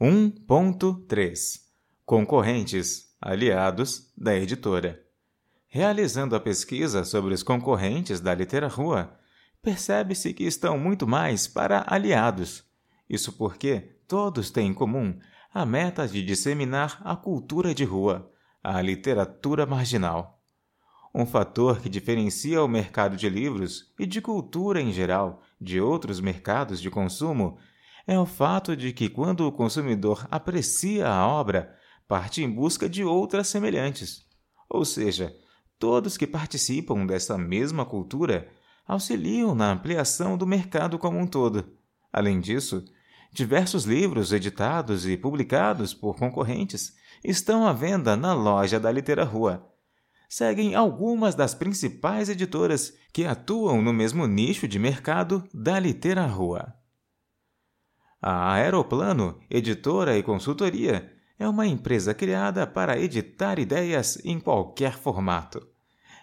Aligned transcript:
1.3 0.00 1.60
Concorrentes, 2.04 3.16
aliados 3.20 4.12
da 4.18 4.34
editora. 4.34 5.00
Realizando 5.68 6.34
a 6.34 6.40
pesquisa 6.40 7.04
sobre 7.04 7.32
os 7.32 7.44
concorrentes 7.44 8.18
da 8.18 8.36
Rua, 8.68 9.16
percebe-se 9.62 10.34
que 10.34 10.42
estão 10.42 10.76
muito 10.76 11.06
mais 11.06 11.46
para 11.46 11.84
aliados. 11.86 12.64
Isso 13.08 13.34
porque 13.34 14.00
todos 14.08 14.50
têm 14.50 14.66
em 14.70 14.74
comum 14.74 15.16
a 15.52 15.64
meta 15.64 16.08
de 16.08 16.24
disseminar 16.24 17.00
a 17.04 17.14
cultura 17.14 17.72
de 17.72 17.84
rua, 17.84 18.28
a 18.64 18.82
literatura 18.82 19.64
marginal. 19.64 20.42
Um 21.14 21.24
fator 21.24 21.78
que 21.78 21.88
diferencia 21.88 22.60
o 22.64 22.66
mercado 22.66 23.16
de 23.16 23.28
livros 23.28 23.94
e 23.96 24.06
de 24.06 24.20
cultura 24.20 24.82
em 24.82 24.90
geral 24.90 25.40
de 25.60 25.80
outros 25.80 26.18
mercados 26.18 26.80
de 26.80 26.90
consumo 26.90 27.56
é 28.06 28.18
o 28.18 28.26
fato 28.26 28.76
de 28.76 28.92
que, 28.92 29.08
quando 29.08 29.46
o 29.46 29.52
consumidor 29.52 30.26
aprecia 30.30 31.08
a 31.08 31.26
obra, 31.26 31.74
parte 32.06 32.42
em 32.42 32.50
busca 32.50 32.88
de 32.88 33.02
outras 33.02 33.48
semelhantes. 33.48 34.22
Ou 34.68 34.84
seja, 34.84 35.34
todos 35.78 36.16
que 36.16 36.26
participam 36.26 37.06
dessa 37.06 37.38
mesma 37.38 37.84
cultura 37.84 38.48
auxiliam 38.86 39.54
na 39.54 39.72
ampliação 39.72 40.36
do 40.36 40.46
mercado 40.46 40.98
como 40.98 41.18
um 41.18 41.26
todo. 41.26 41.64
Além 42.12 42.40
disso, 42.40 42.84
diversos 43.32 43.84
livros 43.84 44.32
editados 44.32 45.06
e 45.06 45.16
publicados 45.16 45.94
por 45.94 46.16
concorrentes 46.16 46.92
estão 47.24 47.66
à 47.66 47.72
venda 47.72 48.16
na 48.16 48.34
loja 48.34 48.78
da 48.78 48.90
Rua. 49.24 49.66
Seguem 50.28 50.74
algumas 50.74 51.34
das 51.34 51.54
principais 51.54 52.28
editoras 52.28 52.92
que 53.12 53.24
atuam 53.24 53.80
no 53.80 53.92
mesmo 53.92 54.26
nicho 54.26 54.68
de 54.68 54.78
mercado 54.78 55.42
da 55.54 55.78
Rua. 56.26 56.74
A 58.26 58.54
Aeroplano, 58.54 59.38
editora 59.50 60.16
e 60.16 60.22
consultoria, 60.22 61.12
é 61.38 61.46
uma 61.46 61.66
empresa 61.66 62.14
criada 62.14 62.66
para 62.66 62.98
editar 62.98 63.58
ideias 63.58 64.18
em 64.24 64.40
qualquer 64.40 64.96
formato. 64.96 65.68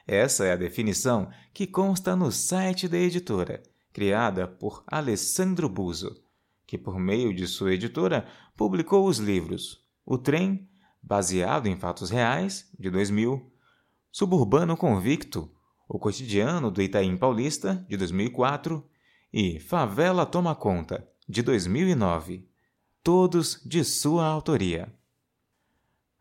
Essa 0.08 0.46
é 0.46 0.54
a 0.54 0.56
definição 0.56 1.30
que 1.54 1.68
consta 1.68 2.16
no 2.16 2.32
site 2.32 2.88
da 2.88 2.98
editora, 2.98 3.62
criada 3.94 4.48
por 4.48 4.84
Alessandro 4.88 5.70
Buso, 5.70 6.20
que, 6.66 6.76
por 6.76 6.98
meio 6.98 7.36
de 7.36 7.46
sua 7.46 7.76
editora, 7.76 8.26
publicou 8.58 9.06
os 9.06 9.20
livros 9.20 9.86
O 10.04 10.18
Trem, 10.18 10.68
baseado 11.04 11.68
em 11.68 11.78
fatos 11.78 12.10
reais, 12.10 12.68
de 12.80 12.90
2000, 12.90 13.48
Suburbano 14.12 14.76
Convicto, 14.76 15.52
O 15.88 16.00
Cotidiano 16.00 16.72
do 16.72 16.82
Itaim 16.82 17.16
Paulista, 17.16 17.86
de 17.88 17.96
2004, 17.96 18.84
e 19.32 19.60
Favela 19.60 20.26
Toma 20.26 20.56
Conta, 20.56 21.11
de 21.32 21.42
2009, 21.42 22.46
todos 23.02 23.62
de 23.66 23.86
sua 23.86 24.26
autoria. 24.26 24.94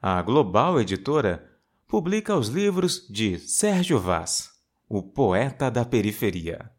A 0.01 0.23
Global 0.23 0.81
Editora 0.81 1.51
publica 1.85 2.37
os 2.37 2.47
livros 2.47 3.09
de 3.11 3.37
Sérgio 3.41 3.99
Vaz, 3.99 4.51
o 4.89 5.03
poeta 5.03 5.69
da 5.69 5.85
periferia. 5.85 6.71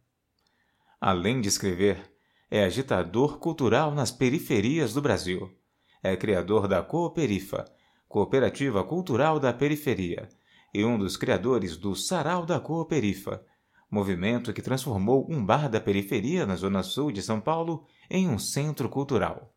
Além 1.01 1.41
de 1.41 1.49
escrever, 1.49 2.09
é 2.49 2.63
agitador 2.63 3.37
cultural 3.37 3.93
nas 3.93 4.11
periferias 4.11 4.93
do 4.93 5.01
Brasil. 5.01 5.53
É 6.01 6.15
criador 6.15 6.69
da 6.69 6.81
Cooperifa, 6.81 7.65
Cooperativa 8.07 8.81
Cultural 8.81 9.41
da 9.41 9.51
Periferia, 9.51 10.29
e 10.73 10.85
um 10.85 10.97
dos 10.97 11.17
criadores 11.17 11.75
do 11.75 11.93
Sarau 11.97 12.45
da 12.45 12.61
Cooperifa, 12.61 13.45
movimento 13.91 14.53
que 14.53 14.61
transformou 14.61 15.27
um 15.29 15.45
bar 15.45 15.69
da 15.69 15.81
periferia 15.81 16.45
na 16.45 16.55
zona 16.55 16.81
sul 16.81 17.11
de 17.11 17.21
São 17.21 17.41
Paulo 17.41 17.85
em 18.09 18.29
um 18.29 18.39
centro 18.39 18.87
cultural. 18.87 19.53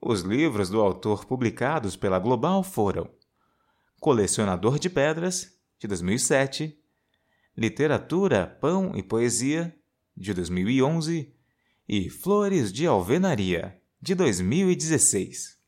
Os 0.00 0.20
livros 0.20 0.68
do 0.68 0.80
autor 0.80 1.24
publicados 1.24 1.96
pela 1.96 2.18
Global 2.18 2.62
foram 2.62 3.10
Colecionador 3.98 4.78
de 4.78 4.90
Pedras, 4.90 5.58
de 5.78 5.88
2007, 5.88 6.78
Literatura, 7.56 8.46
Pão 8.60 8.92
e 8.94 9.02
Poesia, 9.02 9.74
de 10.14 10.34
2011 10.34 11.34
e 11.88 12.10
Flores 12.10 12.72
de 12.72 12.86
Alvenaria, 12.86 13.80
de 14.00 14.14
2016. 14.14 15.58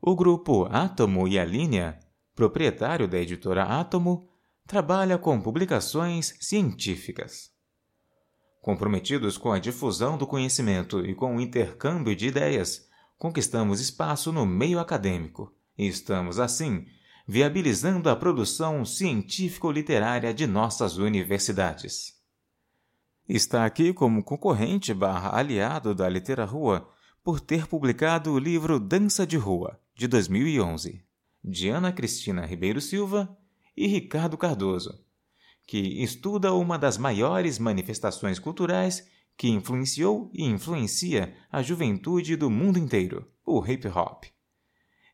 O 0.00 0.14
grupo 0.14 0.66
Átomo 0.70 1.26
e 1.26 1.38
a 1.38 1.44
Linha, 1.44 1.98
proprietário 2.34 3.08
da 3.08 3.18
editora 3.18 3.64
Átomo, 3.64 4.27
trabalha 4.68 5.16
com 5.16 5.40
publicações 5.40 6.36
científicas. 6.40 7.50
Comprometidos 8.60 9.38
com 9.38 9.50
a 9.50 9.58
difusão 9.58 10.18
do 10.18 10.26
conhecimento 10.26 11.06
e 11.06 11.14
com 11.14 11.34
o 11.34 11.40
intercâmbio 11.40 12.14
de 12.14 12.26
ideias, 12.26 12.86
conquistamos 13.16 13.80
espaço 13.80 14.30
no 14.30 14.44
meio 14.44 14.78
acadêmico 14.78 15.56
e 15.76 15.88
estamos, 15.88 16.38
assim, 16.38 16.84
viabilizando 17.26 18.10
a 18.10 18.16
produção 18.16 18.84
científico-literária 18.84 20.34
de 20.34 20.46
nossas 20.46 20.98
universidades. 20.98 22.18
Está 23.26 23.64
aqui 23.64 23.94
como 23.94 24.22
concorrente 24.22 24.92
barra 24.92 25.34
aliado 25.34 25.94
da 25.94 26.06
Rua 26.44 26.86
por 27.24 27.40
ter 27.40 27.66
publicado 27.66 28.32
o 28.32 28.38
livro 28.38 28.78
Dança 28.78 29.26
de 29.26 29.38
Rua, 29.38 29.80
de 29.94 30.06
2011, 30.06 31.02
de 31.42 31.70
Ana 31.70 31.90
Cristina 31.90 32.44
Ribeiro 32.44 32.82
Silva 32.82 33.37
e 33.78 33.86
Ricardo 33.86 34.36
Cardoso, 34.36 34.98
que 35.64 36.02
estuda 36.02 36.52
uma 36.52 36.76
das 36.76 36.98
maiores 36.98 37.60
manifestações 37.60 38.40
culturais 38.40 39.08
que 39.36 39.48
influenciou 39.48 40.28
e 40.34 40.44
influencia 40.44 41.36
a 41.50 41.62
juventude 41.62 42.34
do 42.34 42.50
mundo 42.50 42.76
inteiro, 42.76 43.30
o 43.46 43.64
hip 43.64 43.86
hop. 43.86 44.24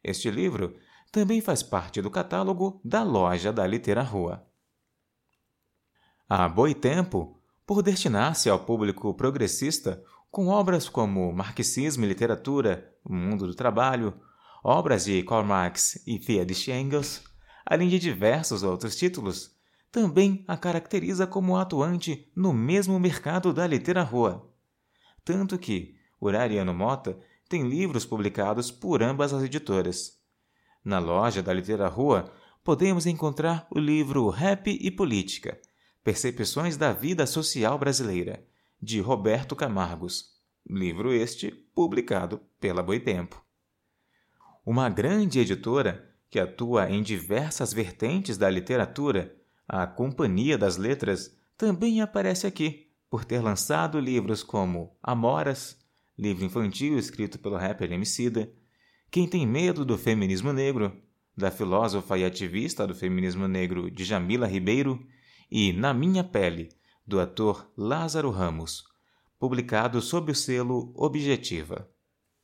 Este 0.03 0.31
livro 0.31 0.75
também 1.13 1.43
faz 1.43 1.63
parte 1.63 2.01
do 2.01 2.11
catálogo 2.11 2.81
da 2.83 3.03
loja 3.03 3.53
da 3.53 3.67
Litera 3.67 4.03
Rua. 4.03 4.47
Há 6.27 6.49
Boitempo, 6.49 7.39
por 7.67 7.83
destinar-se 7.83 8.49
ao 8.49 8.61
público 8.61 9.13
progressista, 9.13 10.03
com 10.31 10.49
obras 10.49 10.89
como 10.89 11.31
Marxismo 11.35 12.05
e 12.05 12.09
Literatura, 12.09 12.97
O 13.05 13.15
Mundo 13.15 13.47
do 13.47 13.55
Trabalho, 13.55 14.19
obras 14.63 15.05
de 15.05 15.23
Karl 15.23 15.45
Marx 15.45 16.03
e 16.07 16.19
Friedrich 16.19 16.73
Engels, 16.73 17.34
além 17.65 17.89
de 17.89 17.99
diversos 17.99 18.63
outros 18.63 18.97
títulos, 18.97 19.55
também 19.91 20.45
a 20.49 20.57
caracteriza 20.57 21.27
como 21.27 21.57
atuante 21.57 22.29
no 22.35 22.53
mesmo 22.53 22.99
mercado 22.99 23.53
da 23.53 23.67
literatura. 23.67 24.43
Tanto 25.25 25.59
que 25.59 25.97
Urari 26.21 26.59
Ano 26.59 26.75
Mota 26.75 27.19
tem 27.49 27.69
livros 27.69 28.05
publicados 28.05 28.71
por 28.71 29.03
ambas 29.03 29.33
as 29.33 29.43
editoras. 29.45 30.19
Na 30.85 30.99
loja 30.99 31.43
da 31.43 31.53
literatura 31.53 32.31
podemos 32.65 33.07
encontrar 33.07 33.67
o 33.71 33.79
livro 33.79 34.29
Rap 34.29 34.69
e 34.69 34.91
Política, 34.91 35.61
Percepções 36.03 36.77
da 36.77 36.93
Vida 36.93 37.27
Social 37.27 37.79
Brasileira, 37.79 38.45
de 38.83 39.01
Roberto 39.01 39.55
Camargos, 39.55 40.35
livro 40.69 41.13
este 41.13 41.51
publicado 41.75 42.41
pela 42.59 42.83
Boitempo. 42.83 43.43
Uma 44.65 44.89
grande 44.89 45.39
editora 45.39 46.14
que 46.35 46.41
atua 46.41 46.91
em 46.91 47.01
diversas 47.01 47.73
vertentes 47.73 48.37
da 48.37 48.51
literatura, 48.51 49.33
a 49.69 49.87
Companhia 49.87 50.59
das 50.59 50.77
Letras 50.77 51.33
também 51.57 52.01
aparece 52.01 52.45
aqui, 52.45 52.89
por 53.09 53.25
ter 53.25 53.39
lançado 53.39 54.01
livros 54.01 54.43
como 54.43 54.99
Amoras, 55.01 55.79
livro 56.19 56.45
infantil 56.45 56.99
escrito 56.99 57.39
pelo 57.39 57.57
rapper 57.57 57.93
Emicida, 57.93 58.53
Quem 59.13 59.29
Tem 59.29 59.47
Medo 59.47 59.85
do 59.85 59.97
Feminismo 59.97 60.53
Negro, 60.53 61.01
da 61.37 61.53
filósofa 61.53 62.19
e 62.19 62.25
ativista 62.25 62.85
do 62.85 62.97
feminismo 62.97 63.47
negro 63.47 63.89
Djamila 63.89 64.49
Ribeiro, 64.49 65.07
e 65.49 65.73
Na 65.73 65.95
Minha 65.95 66.25
Pele, 66.25 66.69
do 67.07 67.21
ator 67.21 67.71
Lázaro 67.77 68.31
Ramos, 68.31 68.83
publicado 69.39 70.03
sob 70.03 70.33
o 70.33 70.35
selo 70.35 70.93
Objetiva. 70.97 71.89